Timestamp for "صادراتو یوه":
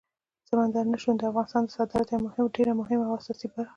1.75-2.53